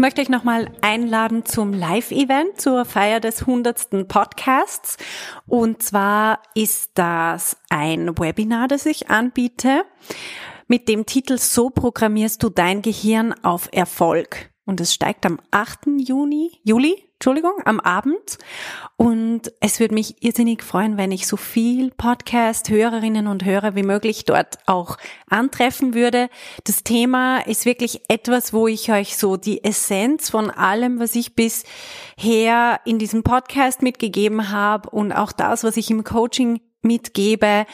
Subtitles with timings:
[0.00, 4.08] möchte euch nochmal einladen zum Live-Event zur Feier des 100.
[4.08, 4.96] Podcasts.
[5.46, 9.84] Und zwar ist das ein Webinar, das ich anbiete
[10.66, 14.50] mit dem Titel So programmierst du dein Gehirn auf Erfolg.
[14.70, 15.80] Und es steigt am 8.
[15.98, 18.38] Juni, Juli Entschuldigung, am Abend.
[18.96, 24.26] Und es würde mich irrsinnig freuen, wenn ich so viel Podcast-Hörerinnen und Hörer wie möglich
[24.26, 24.96] dort auch
[25.28, 26.30] antreffen würde.
[26.62, 31.34] Das Thema ist wirklich etwas, wo ich euch so die Essenz von allem, was ich
[31.34, 37.66] bisher in diesem Podcast mitgegeben habe und auch das, was ich im Coaching mitgebe,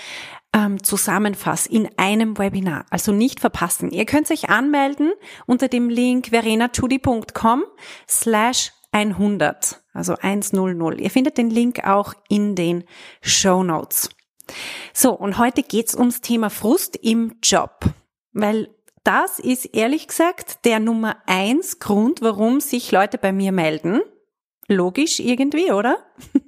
[0.57, 2.87] ähm, zusammenfasse in einem Webinar.
[2.91, 3.91] Also nicht verpassen.
[3.91, 5.13] Ihr könnt euch anmelden
[5.45, 7.65] unter dem Link verenachudi.com
[8.09, 11.01] slash 100, also 100.
[11.01, 12.85] Ihr findet den Link auch in den
[13.21, 14.09] Show Notes.
[14.95, 17.81] So, und heute geht's ums Thema Frust im Job,
[18.33, 18.71] weil
[19.05, 24.01] das ist ehrlich gesagt der Nummer eins Grund, warum sich Leute bei mir melden.
[24.69, 25.99] Logisch irgendwie, oder?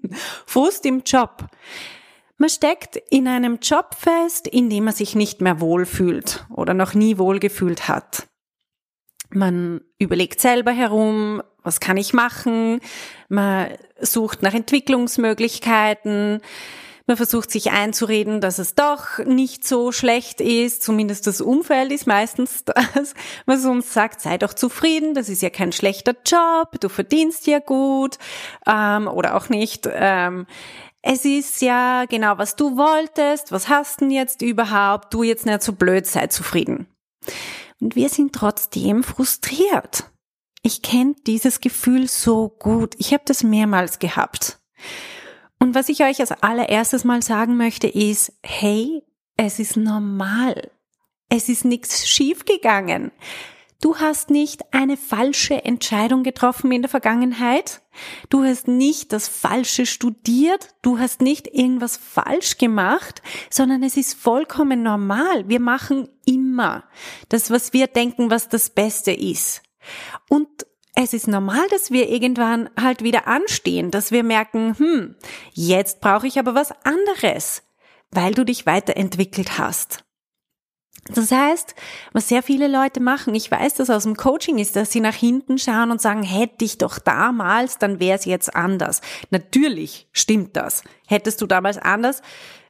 [0.47, 1.49] Frust im Job.
[2.39, 6.95] Man steckt in einem Job fest, in dem man sich nicht mehr wohlfühlt oder noch
[6.95, 8.29] nie wohlgefühlt hat.
[9.31, 12.81] Man überlegt selber herum, was kann ich machen?
[13.29, 16.41] Man sucht nach Entwicklungsmöglichkeiten.
[17.09, 20.83] Man versucht sich einzureden, dass es doch nicht so schlecht ist.
[20.83, 23.15] Zumindest das Umfeld ist meistens das,
[23.47, 27.59] was uns sagt, sei doch zufrieden, das ist ja kein schlechter Job, du verdienst ja
[27.59, 28.19] gut
[28.67, 29.89] ähm, oder auch nicht.
[29.91, 30.47] Ähm,
[31.03, 35.63] es ist ja genau, was du wolltest, was hast denn jetzt überhaupt, du jetzt nicht
[35.63, 36.87] so blöd, sei zufrieden.
[37.81, 40.11] Und wir sind trotzdem frustriert.
[40.63, 42.95] Ich kenne dieses Gefühl so gut.
[42.99, 44.59] Ich habe das mehrmals gehabt.
[45.61, 49.03] Und was ich euch als allererstes mal sagen möchte, ist, hey,
[49.37, 50.71] es ist normal.
[51.29, 53.13] Es ist nichts schiefgegangen.
[53.81, 57.81] Du hast nicht eine falsche Entscheidung getroffen in der Vergangenheit.
[58.29, 60.75] Du hast nicht das Falsche studiert.
[60.83, 65.49] Du hast nicht irgendwas falsch gemacht, sondern es ist vollkommen normal.
[65.49, 66.85] Wir machen immer
[67.29, 69.63] das, was wir denken, was das Beste ist.
[70.29, 70.49] Und
[70.97, 75.15] es ist normal, dass wir irgendwann halt wieder anstehen, dass wir merken, hm,
[75.53, 77.63] jetzt brauche ich aber was anderes,
[78.11, 80.05] weil du dich weiterentwickelt hast.
[81.07, 81.75] Das heißt,
[82.13, 85.15] was sehr viele Leute machen, ich weiß das aus dem Coaching, ist, dass sie nach
[85.15, 89.01] hinten schauen und sagen, hätte ich doch damals, dann wäre es jetzt anders.
[89.31, 90.83] Natürlich stimmt das.
[91.07, 92.23] Hättest du damals anders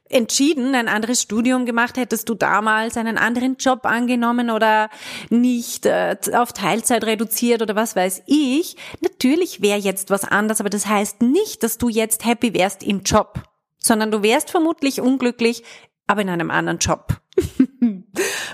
[0.09, 4.89] entschieden, ein anderes Studium gemacht, hättest du damals einen anderen Job angenommen oder
[5.29, 8.75] nicht äh, auf Teilzeit reduziert oder was weiß ich.
[9.01, 13.03] Natürlich wäre jetzt was anders, aber das heißt nicht, dass du jetzt happy wärst im
[13.03, 13.43] Job,
[13.77, 15.63] sondern du wärst vermutlich unglücklich,
[16.07, 17.21] aber in einem anderen Job.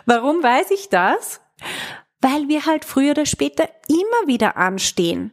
[0.05, 1.41] Warum weiß ich das?
[2.21, 5.31] Weil wir halt früher oder später immer wieder anstehen.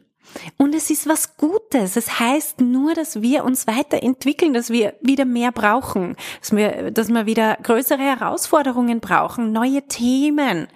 [0.57, 1.95] Und es ist was Gutes.
[1.95, 7.09] Es heißt nur, dass wir uns weiterentwickeln, dass wir wieder mehr brauchen, dass wir, dass
[7.09, 10.67] wir wieder größere Herausforderungen brauchen, neue Themen.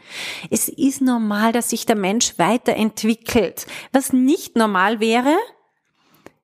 [0.51, 3.65] Es ist normal, dass sich der Mensch weiterentwickelt.
[3.91, 5.35] Was nicht normal wäre,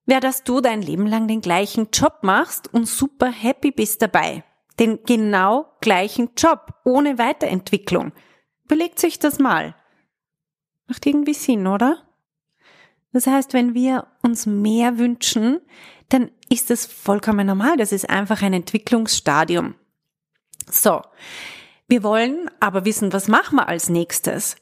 [0.06, 4.44] wäre, dass du dein Leben lang den gleichen Job machst und super happy bist dabei
[4.80, 8.12] den genau gleichen Job ohne Weiterentwicklung.
[8.66, 9.76] Überlegt sich das mal.
[10.88, 12.08] Macht irgendwie Sinn, oder?
[13.12, 15.62] Das heißt, wenn wir uns mehr wünschen,
[16.10, 17.78] dann ist das vollkommen normal.
[17.78, 19.76] Das ist einfach ein Entwicklungsstadium.
[20.70, 21.02] So.
[21.88, 24.56] Wir wollen aber wissen, was machen wir als nächstes?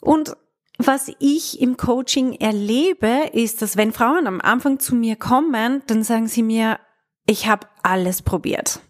[0.00, 0.36] Und
[0.78, 6.02] was ich im Coaching erlebe, ist, dass wenn Frauen am Anfang zu mir kommen, dann
[6.02, 6.78] sagen sie mir,
[7.26, 8.80] ich habe alles probiert.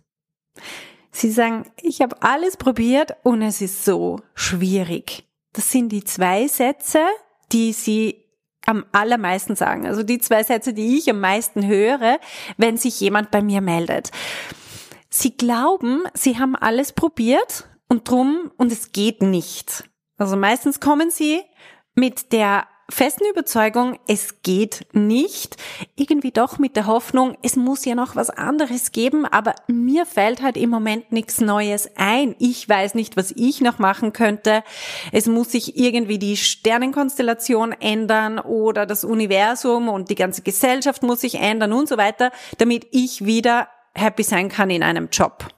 [1.16, 5.24] Sie sagen, ich habe alles probiert und es ist so schwierig.
[5.54, 7.00] Das sind die zwei Sätze,
[7.52, 8.22] die Sie
[8.66, 9.86] am allermeisten sagen.
[9.86, 12.18] Also die zwei Sätze, die ich am meisten höre,
[12.58, 14.10] wenn sich jemand bei mir meldet.
[15.08, 19.88] Sie glauben, sie haben alles probiert und drum und es geht nicht.
[20.18, 21.40] Also meistens kommen sie
[21.94, 25.56] mit der festen Überzeugung, es geht nicht.
[25.96, 30.42] Irgendwie doch mit der Hoffnung, es muss ja noch was anderes geben, aber mir fällt
[30.42, 32.36] halt im Moment nichts Neues ein.
[32.38, 34.62] Ich weiß nicht, was ich noch machen könnte.
[35.12, 41.20] Es muss sich irgendwie die Sternenkonstellation ändern oder das Universum und die ganze Gesellschaft muss
[41.20, 45.48] sich ändern und so weiter, damit ich wieder happy sein kann in einem Job.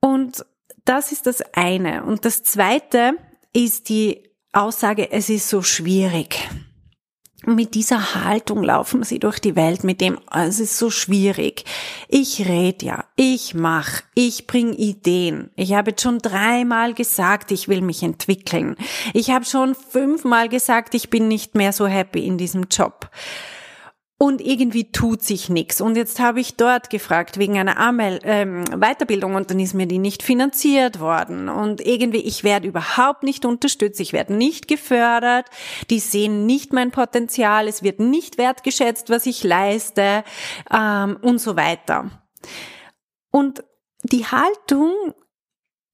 [0.00, 0.46] Und
[0.84, 2.04] das ist das eine.
[2.04, 3.12] Und das zweite
[3.52, 6.48] ist die Aussage, es ist so schwierig.
[7.46, 11.64] Mit dieser Haltung laufen sie durch die Welt mit dem, es ist so schwierig.
[12.08, 15.50] Ich red ja, ich mach, ich bring Ideen.
[15.56, 18.76] Ich habe jetzt schon dreimal gesagt, ich will mich entwickeln.
[19.14, 23.08] Ich habe schon fünfmal gesagt, ich bin nicht mehr so happy in diesem Job
[24.22, 25.80] und irgendwie tut sich nichts.
[25.80, 29.86] Und jetzt habe ich dort gefragt wegen einer Amel, ähm, Weiterbildung und dann ist mir
[29.86, 31.48] die nicht finanziert worden.
[31.48, 35.46] Und irgendwie, ich werde überhaupt nicht unterstützt, ich werde nicht gefördert,
[35.88, 40.22] die sehen nicht mein Potenzial, es wird nicht wertgeschätzt, was ich leiste
[40.70, 42.10] ähm, und so weiter.
[43.30, 43.64] Und
[44.02, 44.92] die Haltung,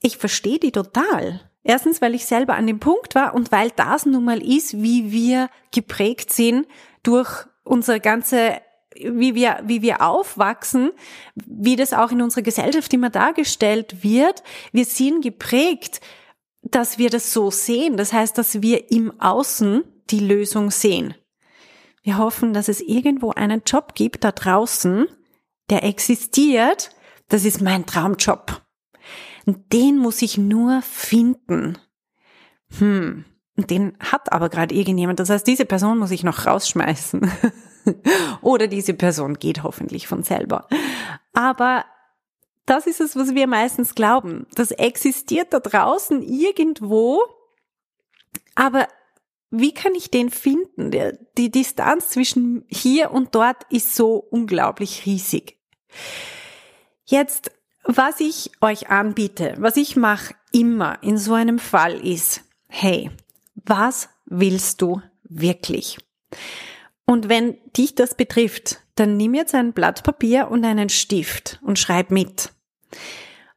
[0.02, 1.48] ich verstehe die total.
[1.62, 5.12] Erstens, weil ich selber an dem Punkt war und weil das nun mal ist, wie
[5.12, 6.66] wir geprägt sind
[7.04, 8.60] durch unsere ganze
[8.98, 10.92] wie wir, wie wir aufwachsen,
[11.34, 14.42] wie das auch in unserer Gesellschaft immer dargestellt wird.
[14.72, 16.00] Wir sind geprägt,
[16.62, 17.96] dass wir das so sehen.
[17.96, 21.14] Das heißt, dass wir im Außen die Lösung sehen.
[22.02, 25.06] Wir hoffen, dass es irgendwo einen Job gibt da draußen,
[25.70, 26.90] der existiert.
[27.28, 28.62] Das ist mein Traumjob.
[29.44, 31.78] Und den muss ich nur finden.
[32.78, 33.24] Hm.
[33.56, 35.18] Den hat aber gerade irgendjemand.
[35.18, 37.30] Das heißt, diese Person muss ich noch rausschmeißen.
[38.42, 40.68] Oder diese Person geht hoffentlich von selber.
[41.32, 41.84] Aber
[42.66, 44.46] das ist es, was wir meistens glauben.
[44.54, 47.22] Das existiert da draußen irgendwo.
[48.54, 48.88] Aber
[49.50, 50.90] wie kann ich den finden?
[51.38, 55.56] Die Distanz zwischen hier und dort ist so unglaublich riesig.
[57.04, 57.52] Jetzt,
[57.84, 63.10] was ich euch anbiete, was ich mache immer in so einem Fall ist, hey,
[63.66, 65.98] was willst du wirklich?
[67.04, 71.78] Und wenn dich das betrifft, dann nimm jetzt ein Blatt Papier und einen Stift und
[71.78, 72.50] schreib mit.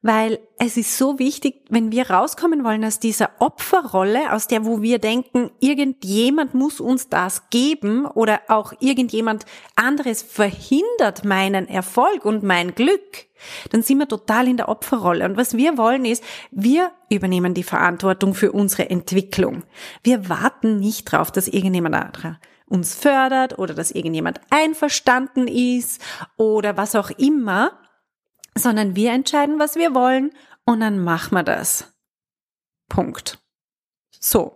[0.01, 4.81] Weil es ist so wichtig, wenn wir rauskommen wollen aus dieser Opferrolle, aus der, wo
[4.81, 12.43] wir denken, irgendjemand muss uns das geben oder auch irgendjemand anderes verhindert meinen Erfolg und
[12.43, 13.27] mein Glück,
[13.71, 15.25] dann sind wir total in der Opferrolle.
[15.25, 19.63] Und was wir wollen ist, wir übernehmen die Verantwortung für unsere Entwicklung.
[20.03, 26.01] Wir warten nicht drauf, dass irgendjemand anderer uns fördert oder dass irgendjemand einverstanden ist
[26.37, 27.71] oder was auch immer,
[28.55, 30.31] sondern wir entscheiden, was wir wollen
[30.65, 31.93] und dann machen wir das.
[32.89, 33.39] Punkt.
[34.19, 34.55] So.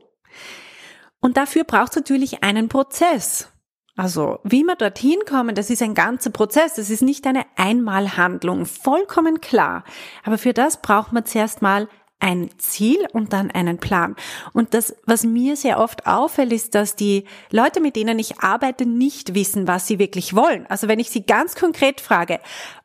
[1.19, 3.49] Und dafür braucht es natürlich einen Prozess.
[3.95, 8.65] Also, wie wir dorthin kommen, das ist ein ganzer Prozess, das ist nicht eine Einmalhandlung,
[8.65, 9.83] vollkommen klar.
[10.23, 11.87] Aber für das braucht man zuerst mal
[12.19, 14.15] ein Ziel und dann einen Plan.
[14.53, 18.85] Und das, was mir sehr oft auffällt, ist, dass die Leute, mit denen ich arbeite,
[18.85, 20.65] nicht wissen, was sie wirklich wollen.
[20.67, 22.39] Also wenn ich sie ganz konkret frage,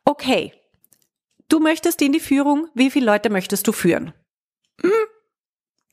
[0.04, 0.52] okay,
[1.48, 4.12] du möchtest in die Führung, wie viele Leute möchtest du führen?
[4.80, 4.90] Hm,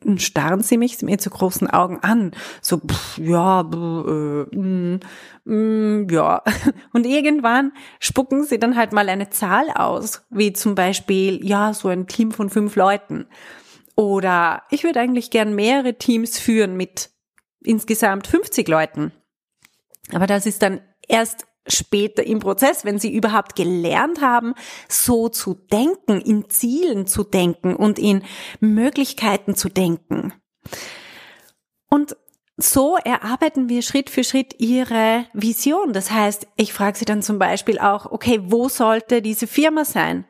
[0.05, 2.31] und starren sie mich mit so großen Augen an.
[2.61, 4.99] So, pff, ja, äh, mm,
[5.45, 6.43] mm, ja.
[6.93, 11.87] Und irgendwann spucken sie dann halt mal eine Zahl aus, wie zum Beispiel, ja, so
[11.87, 13.25] ein Team von fünf Leuten.
[13.95, 17.09] Oder ich würde eigentlich gern mehrere Teams führen mit
[17.63, 19.11] insgesamt 50 Leuten.
[20.13, 24.53] Aber das ist dann erst später im Prozess, wenn sie überhaupt gelernt haben,
[24.87, 28.23] so zu denken, in Zielen zu denken und in
[28.59, 30.33] Möglichkeiten zu denken.
[31.89, 32.15] Und
[32.57, 35.91] so erarbeiten wir Schritt für Schritt ihre Vision.
[35.91, 40.25] Das heißt, ich frage sie dann zum Beispiel auch, okay, wo sollte diese Firma sein?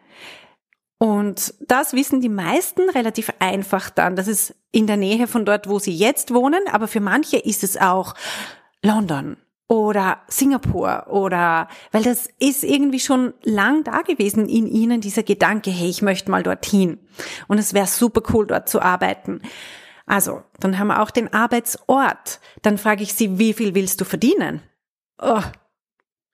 [0.97, 4.15] Und das wissen die meisten relativ einfach dann.
[4.15, 7.63] Das ist in der Nähe von dort, wo sie jetzt wohnen, aber für manche ist
[7.63, 8.15] es auch
[8.81, 9.37] London
[9.67, 15.71] oder Singapur oder, weil das ist irgendwie schon lang da gewesen in ihnen, dieser Gedanke,
[15.71, 16.99] hey, ich möchte mal dorthin.
[17.47, 19.41] Und es wäre super cool, dort zu arbeiten.
[20.05, 22.39] Also, dann haben wir auch den Arbeitsort.
[22.61, 24.61] Dann frage ich sie, wie viel willst du verdienen?
[25.19, 25.41] Oh,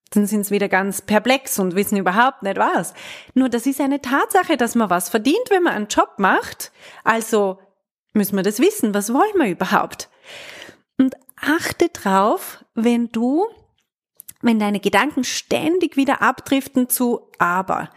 [0.10, 2.94] dann sind sie wieder ganz perplex und wissen überhaupt nicht was.
[3.34, 6.74] Nur das ist eine Tatsache, dass man was verdient, wenn man einen Job macht.
[7.06, 7.60] Also
[8.12, 8.94] müssen wir das wissen.
[8.94, 10.10] Was wollen wir überhaupt?
[10.98, 13.46] Und achte drauf, wenn du,
[14.42, 17.90] wenn deine Gedanken ständig wieder abdriften zu aber.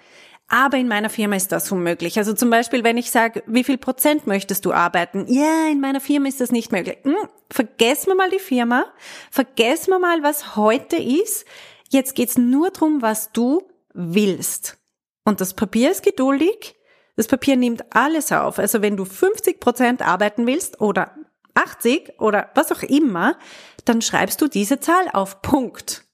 [0.48, 2.18] aber in meiner Firma ist das unmöglich.
[2.18, 5.24] Also zum Beispiel, wenn ich sage, wie viel Prozent möchtest du arbeiten?
[5.26, 6.98] Ja, in meiner Firma ist das nicht möglich.
[7.02, 7.16] Hm,
[7.50, 8.84] vergessen wir mal die Firma,
[9.30, 11.46] vergessen wir mal, was heute ist.
[11.88, 13.62] Jetzt geht's nur drum, was du
[13.94, 14.78] willst.
[15.24, 16.76] Und das Papier ist geduldig.
[17.16, 18.58] Das Papier nimmt alles auf.
[18.58, 21.14] Also wenn du 50 Prozent arbeiten willst oder
[21.54, 23.36] 80 oder was auch immer,
[23.84, 26.04] dann schreibst du diese Zahl auf Punkt.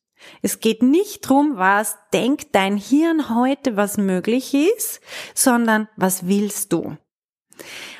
[0.43, 5.01] Es geht nicht drum, was denkt dein Hirn heute, was möglich ist,
[5.35, 6.97] sondern was willst du?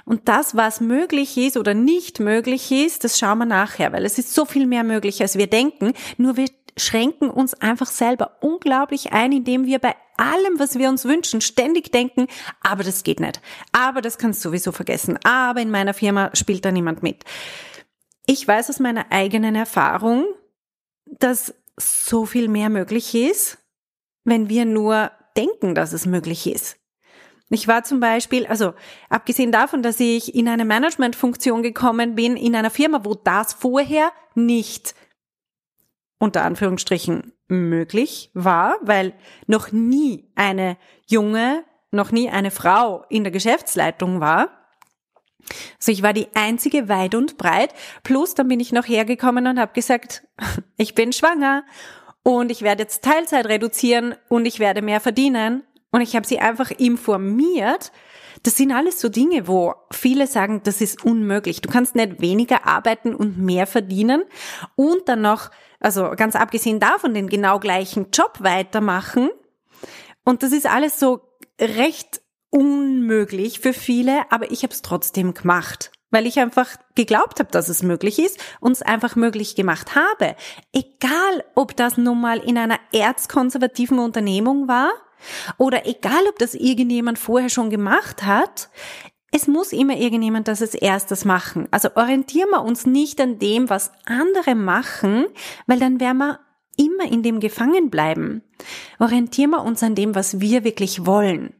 [0.05, 4.19] Und das, was möglich ist oder nicht möglich ist, das schauen wir nachher, weil es
[4.19, 5.93] ist so viel mehr möglich, als wir denken.
[6.17, 11.05] Nur wir schränken uns einfach selber unglaublich ein, indem wir bei allem, was wir uns
[11.05, 12.27] wünschen, ständig denken,
[12.61, 13.41] aber das geht nicht.
[13.73, 15.19] Aber das kannst du sowieso vergessen.
[15.25, 17.25] Aber in meiner Firma spielt da niemand mit.
[18.27, 20.27] Ich weiß aus meiner eigenen Erfahrung,
[21.07, 23.59] dass so viel mehr möglich ist,
[24.25, 26.77] wenn wir nur denken, dass es möglich ist.
[27.49, 28.75] Ich war zum Beispiel, also
[29.09, 34.13] abgesehen davon, dass ich in eine Managementfunktion gekommen bin, in einer Firma, wo das vorher
[34.37, 34.95] nicht
[36.21, 39.13] unter Anführungsstrichen möglich war, weil
[39.47, 40.77] noch nie eine
[41.07, 44.51] junge, noch nie eine Frau in der Geschäftsleitung war.
[45.79, 47.75] Also ich war die einzige weit und breit.
[48.03, 50.23] Plus dann bin ich noch hergekommen und habe gesagt,
[50.77, 51.65] ich bin schwanger
[52.23, 55.65] und ich werde jetzt Teilzeit reduzieren und ich werde mehr verdienen.
[55.93, 57.91] Und ich habe sie einfach informiert.
[58.43, 61.61] Das sind alles so Dinge, wo viele sagen, das ist unmöglich.
[61.61, 64.23] Du kannst nicht weniger arbeiten und mehr verdienen
[64.77, 69.31] und dann noch, also ganz abgesehen davon, den genau gleichen Job weitermachen.
[70.25, 71.21] Und das ist alles so
[71.61, 77.51] recht unmöglich für viele, aber ich habe es trotzdem gemacht, weil ich einfach geglaubt habe,
[77.51, 80.35] dass es möglich ist und es einfach möglich gemacht habe.
[80.73, 84.91] Egal, ob das nun mal in einer erzkonservativen Unternehmung war
[85.59, 88.71] oder egal, ob das irgendjemand vorher schon gemacht hat,
[89.33, 91.69] es muss immer irgendjemand das als erstes machen.
[91.71, 95.27] Also orientieren wir uns nicht an dem, was andere machen,
[95.67, 96.41] weil dann werden wir
[96.77, 98.43] immer in dem gefangen bleiben.
[98.99, 101.55] Orientieren wir uns an dem, was wir wirklich wollen.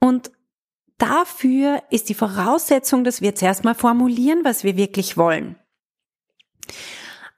[0.00, 0.32] Und
[0.98, 5.56] dafür ist die Voraussetzung, dass wir zuerst mal formulieren, was wir wirklich wollen.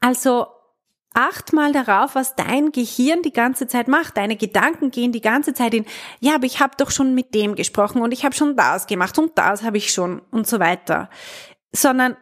[0.00, 0.47] Also
[1.14, 4.16] acht mal darauf, was dein Gehirn die ganze Zeit macht.
[4.16, 5.87] Deine Gedanken gehen die ganze Zeit in,
[6.21, 9.18] ja, aber ich habe doch schon mit dem gesprochen und ich habe schon das gemacht
[9.18, 11.09] und das habe ich schon und so weiter.
[11.73, 12.16] Sondern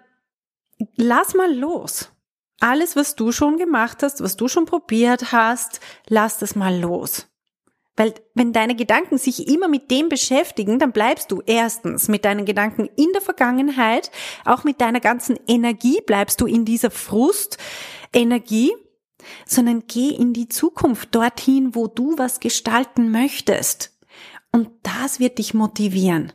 [0.96, 2.10] lass mal los.
[2.60, 7.26] Alles, was du schon gemacht hast, was du schon probiert hast, lass das mal los.
[7.96, 12.46] Weil wenn deine Gedanken sich immer mit dem beschäftigen, dann bleibst du erstens mit deinen
[12.46, 14.10] Gedanken in der Vergangenheit,
[14.44, 16.90] auch mit deiner ganzen Energie bleibst du in dieser
[18.12, 18.72] Frustenergie,
[19.46, 23.98] sondern geh in die Zukunft, dorthin, wo du was gestalten möchtest.
[24.50, 26.32] Und das wird dich motivieren.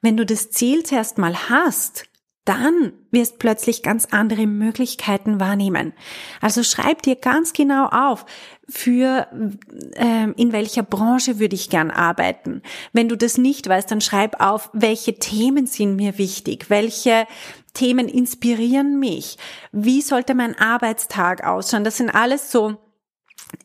[0.00, 2.04] Wenn du das Ziel zuerst mal hast,
[2.50, 5.92] dann wirst plötzlich ganz andere Möglichkeiten wahrnehmen.
[6.40, 8.26] Also schreib dir ganz genau auf,
[8.68, 9.28] für
[9.94, 12.62] ähm, in welcher Branche würde ich gern arbeiten.
[12.92, 17.28] Wenn du das nicht weißt, dann schreib auf, welche Themen sind mir wichtig, welche
[17.72, 19.38] Themen inspirieren mich,
[19.70, 21.84] wie sollte mein Arbeitstag ausschauen.
[21.84, 22.78] Das sind alles so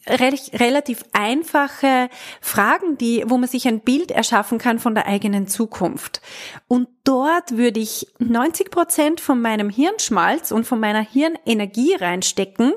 [0.08, 2.10] relativ einfache
[2.42, 6.22] Fragen, die, wo man sich ein Bild erschaffen kann von der eigenen Zukunft.
[6.68, 12.74] Und dort würde ich 90 Prozent von meinem Hirnschmalz und von meiner Hirnenergie reinstecken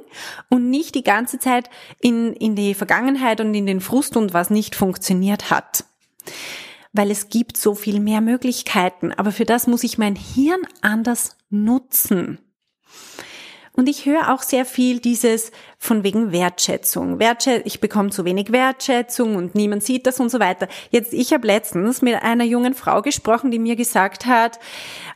[0.48, 1.68] und nicht die ganze Zeit
[2.00, 5.84] in, in die Vergangenheit und in den Frust und was nicht funktioniert hat.
[6.92, 11.36] Weil es gibt so viel mehr Möglichkeiten, aber für das muss ich mein Hirn anders
[11.50, 12.38] nutzen.
[13.78, 17.20] Und ich höre auch sehr viel dieses von wegen Wertschätzung.
[17.20, 20.66] Wertschätzung, ich bekomme zu wenig Wertschätzung und niemand sieht das und so weiter.
[20.90, 24.58] Jetzt, ich habe letztens mit einer jungen Frau gesprochen, die mir gesagt hat,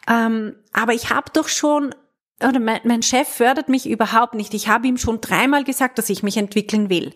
[0.08, 1.92] ähm, aber ich habe doch schon
[2.38, 4.54] oder mein, mein Chef fördert mich überhaupt nicht.
[4.54, 7.12] Ich habe ihm schon dreimal gesagt, dass ich mich entwickeln will.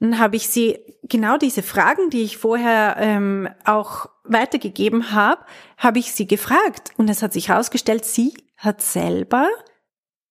[0.00, 5.40] Dann habe ich sie genau diese Fragen, die ich vorher ähm, auch weitergegeben habe,
[5.78, 6.90] habe ich sie gefragt.
[6.98, 9.48] Und es hat sich herausgestellt, sie hat selber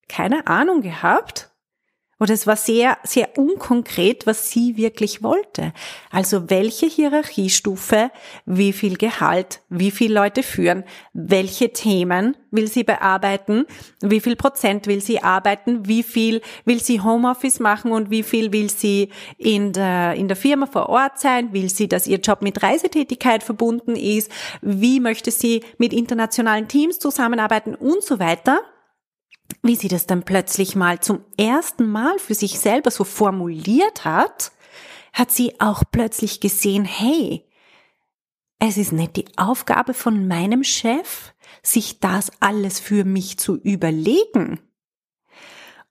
[0.07, 1.51] keine Ahnung gehabt.
[2.19, 5.71] Oder es war sehr, sehr unkonkret, was sie wirklich wollte.
[6.09, 8.09] Also welche Hierarchiestufe,
[8.45, 10.83] wie viel Gehalt, wie viele Leute führen,
[11.13, 13.65] welche Themen will sie bearbeiten,
[14.01, 18.51] wie viel Prozent will sie arbeiten, wie viel will sie Homeoffice machen und wie viel
[18.51, 22.41] will sie in der, in der Firma vor Ort sein, will sie, dass ihr Job
[22.41, 28.59] mit Reisetätigkeit verbunden ist, wie möchte sie mit internationalen Teams zusammenarbeiten und so weiter
[29.63, 34.51] wie sie das dann plötzlich mal zum ersten Mal für sich selber so formuliert hat,
[35.13, 37.45] hat sie auch plötzlich gesehen, hey,
[38.59, 44.59] es ist nicht die Aufgabe von meinem Chef, sich das alles für mich zu überlegen.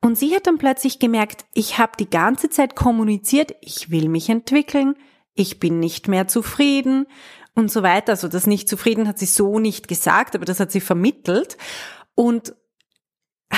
[0.00, 4.28] Und sie hat dann plötzlich gemerkt, ich habe die ganze Zeit kommuniziert, ich will mich
[4.28, 4.94] entwickeln,
[5.34, 7.06] ich bin nicht mehr zufrieden
[7.54, 8.12] und so weiter.
[8.12, 11.56] Also das nicht zufrieden hat sie so nicht gesagt, aber das hat sie vermittelt
[12.14, 12.54] und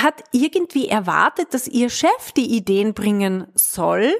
[0.03, 4.13] hat irgendwie erwartet, dass ihr Chef die Ideen bringen soll,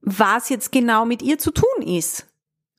[0.00, 2.26] was jetzt genau mit ihr zu tun ist.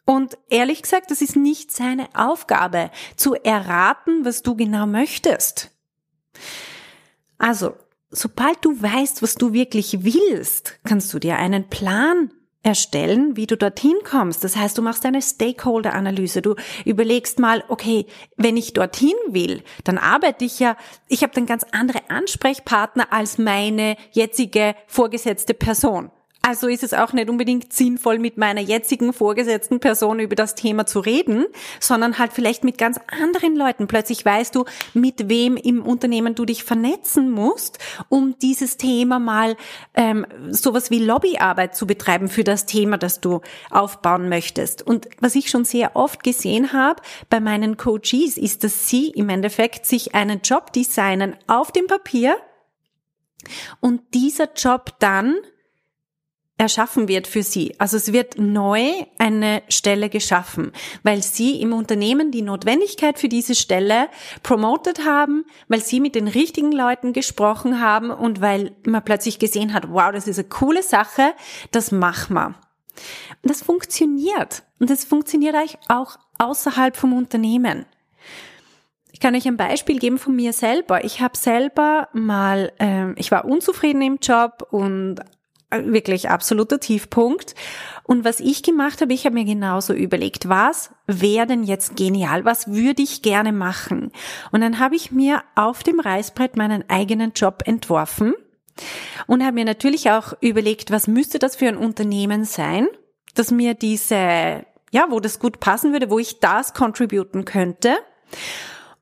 [0.06, 5.72] Und ehrlich gesagt, das ist nicht seine Aufgabe, zu erraten, was du genau möchtest.
[7.38, 7.74] Also,
[8.10, 12.34] sobald du weißt, was du wirklich willst, kannst du dir einen Plan
[12.64, 14.44] erstellen, wie du dorthin kommst.
[14.44, 16.42] Das heißt, du machst eine Stakeholder-Analyse.
[16.42, 16.56] Du
[16.86, 20.78] überlegst mal, okay, wenn ich dorthin will, dann arbeite ich ja,
[21.10, 26.10] ich habe dann ganz andere Ansprechpartner als meine jetzige vorgesetzte Person.
[26.46, 30.86] Also ist es auch nicht unbedingt sinnvoll, mit meiner jetzigen vorgesetzten Person über das Thema
[30.86, 31.46] zu reden,
[31.80, 33.88] sondern halt vielleicht mit ganz anderen Leuten.
[33.88, 39.56] Plötzlich weißt du, mit wem im Unternehmen du dich vernetzen musst, um dieses Thema mal
[39.94, 44.86] ähm, sowas wie Lobbyarbeit zu betreiben für das Thema, das du aufbauen möchtest.
[44.86, 49.30] Und was ich schon sehr oft gesehen habe bei meinen Coaches, ist, dass sie im
[49.30, 52.36] Endeffekt sich einen Job designen auf dem Papier
[53.80, 55.36] und dieser Job dann
[56.64, 57.76] erschaffen wird für Sie.
[57.78, 58.82] Also es wird neu
[59.20, 60.72] eine Stelle geschaffen,
[61.04, 64.08] weil Sie im Unternehmen die Notwendigkeit für diese Stelle
[64.42, 69.74] promotet haben, weil Sie mit den richtigen Leuten gesprochen haben und weil man plötzlich gesehen
[69.74, 71.34] hat, wow, das ist eine coole Sache,
[71.72, 72.56] das machen wir.
[73.42, 74.64] Und das funktioniert.
[74.80, 77.86] Und das funktioniert eigentlich auch außerhalb vom Unternehmen.
[79.12, 81.04] Ich kann euch ein Beispiel geben von mir selber.
[81.04, 85.20] Ich habe selber mal, ähm, ich war unzufrieden im Job und
[85.82, 87.56] wirklich absoluter Tiefpunkt.
[88.04, 92.44] Und was ich gemacht habe, ich habe mir genauso überlegt, was wäre denn jetzt genial?
[92.46, 94.12] Was würde ich gerne machen?
[94.52, 98.34] Und dann habe ich mir auf dem Reißbrett meinen eigenen Job entworfen
[99.28, 102.88] und habe mir natürlich auch überlegt, was müsste das für ein Unternehmen sein,
[103.36, 107.96] dass mir diese, ja, wo das gut passen würde, wo ich das contributen könnte.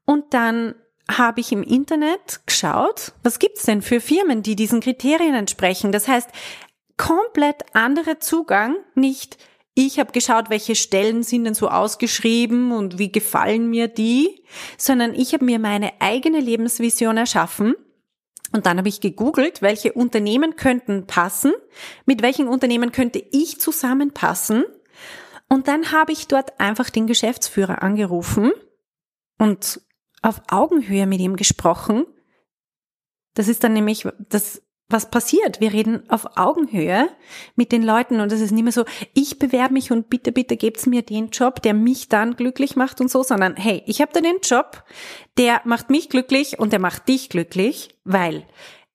[0.05, 0.75] Und dann
[1.17, 5.91] habe ich im Internet geschaut, was gibt's denn für Firmen, die diesen Kriterien entsprechen.
[5.91, 6.29] Das heißt,
[7.01, 9.39] komplett anderer Zugang, nicht
[9.73, 14.43] ich habe geschaut, welche Stellen sind denn so ausgeschrieben und wie gefallen mir die,
[14.77, 17.73] sondern ich habe mir meine eigene Lebensvision erschaffen.
[18.51, 21.53] Und dann habe ich gegoogelt, welche Unternehmen könnten passen,
[22.05, 24.65] mit welchen Unternehmen könnte ich zusammenpassen.
[25.47, 28.51] Und dann habe ich dort einfach den Geschäftsführer angerufen
[29.39, 29.81] und
[30.21, 32.05] auf Augenhöhe mit ihm gesprochen.
[33.33, 35.59] Das ist dann nämlich das, was passiert.
[35.59, 37.09] Wir reden auf Augenhöhe
[37.55, 40.57] mit den Leuten und es ist nicht mehr so, ich bewerbe mich und bitte, bitte
[40.57, 44.11] gebt's mir den Job, der mich dann glücklich macht und so, sondern hey, ich habe
[44.13, 44.83] da den Job,
[45.37, 48.45] der macht mich glücklich und der macht dich glücklich, weil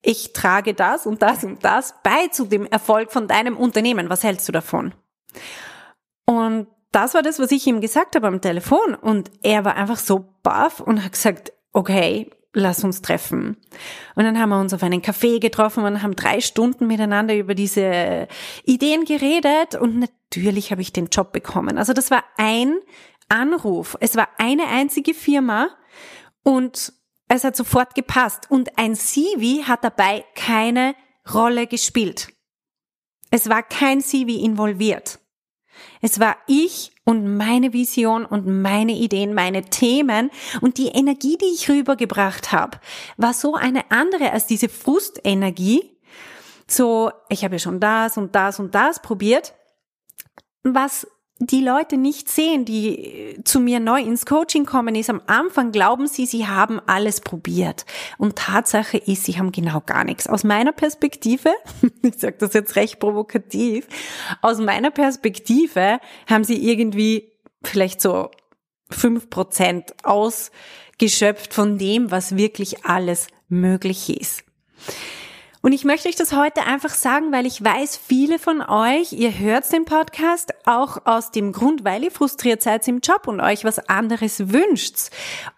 [0.01, 4.09] ich trage das und das und das bei zu dem Erfolg von deinem Unternehmen.
[4.09, 4.93] Was hältst du davon?
[6.25, 8.95] Und das war das, was ich ihm gesagt habe am Telefon.
[8.95, 13.57] Und er war einfach so baff und hat gesagt, okay, lass uns treffen.
[14.15, 17.55] Und dann haben wir uns auf einen Café getroffen und haben drei Stunden miteinander über
[17.55, 18.27] diese
[18.63, 21.77] Ideen geredet und natürlich habe ich den Job bekommen.
[21.77, 22.79] Also das war ein
[23.29, 23.97] Anruf.
[23.99, 25.69] Es war eine einzige Firma
[26.43, 26.93] und
[27.27, 30.95] es hat sofort gepasst und ein CV hat dabei keine
[31.33, 32.29] Rolle gespielt.
[33.29, 35.19] Es war kein CV involviert.
[36.01, 41.53] Es war ich und meine Vision und meine Ideen, meine Themen und die Energie, die
[41.53, 42.79] ich rübergebracht habe,
[43.15, 45.97] war so eine andere als diese Frustenergie.
[46.67, 49.53] So, ich habe ja schon das und das und das probiert,
[50.63, 51.07] was
[51.39, 55.71] die Leute nicht sehen, die äh, zu mir neu ins Coaching kommen, ist am Anfang
[55.71, 57.85] glauben sie, sie haben alles probiert.
[58.17, 60.27] Und Tatsache ist, sie haben genau gar nichts.
[60.27, 61.49] Aus meiner Perspektive,
[62.01, 63.87] ich sage das jetzt recht provokativ,
[64.41, 67.31] aus meiner Perspektive haben sie irgendwie
[67.63, 68.31] vielleicht so
[68.89, 74.43] fünf Prozent ausgeschöpft von dem, was wirklich alles möglich ist.
[75.61, 79.37] Und ich möchte euch das heute einfach sagen, weil ich weiß, viele von euch, ihr
[79.37, 83.63] hört den Podcast auch aus dem Grund, weil ihr frustriert seid im Job und euch
[83.63, 85.09] was anderes wünscht.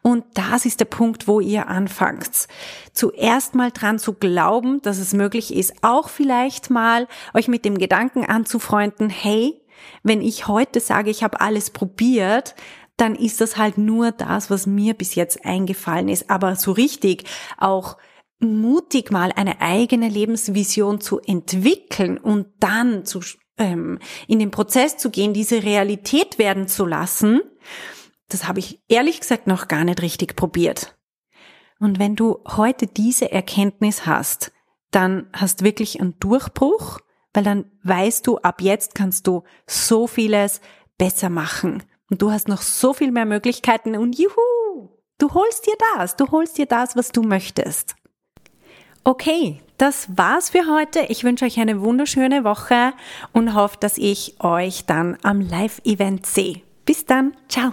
[0.02, 2.48] Und das ist der Punkt, wo ihr anfangt.
[2.94, 7.78] Zuerst mal dran zu glauben, dass es möglich ist, auch vielleicht mal euch mit dem
[7.78, 9.62] Gedanken anzufreunden, hey,
[10.04, 12.56] wenn ich heute sage, ich habe alles probiert,
[12.98, 16.30] dann ist das halt nur das, was mir bis jetzt eingefallen ist.
[16.30, 17.24] Aber so richtig
[17.58, 17.98] auch
[18.40, 23.22] mutig mal eine eigene Lebensvision zu entwickeln und dann zu
[23.58, 27.42] ähm, in den Prozess zu gehen, diese Realität werden zu lassen,
[28.30, 30.98] das habe ich ehrlich gesagt noch gar nicht richtig probiert.
[31.80, 34.52] Und wenn du heute diese Erkenntnis hast,
[34.92, 37.00] dann hast wirklich einen Durchbruch,
[37.34, 40.62] weil dann weißt du, ab jetzt kannst du so vieles
[40.98, 41.84] besser machen.
[42.10, 46.32] Und du hast noch so viel mehr Möglichkeiten und juhu, du holst dir das, du
[46.32, 47.96] holst dir das, was du möchtest.
[49.10, 51.00] Okay, das war's für heute.
[51.08, 52.94] Ich wünsche euch eine wunderschöne Woche
[53.34, 56.62] und hoffe, dass ich euch dann am Live-Event sehe.
[56.86, 57.72] Bis dann, ciao.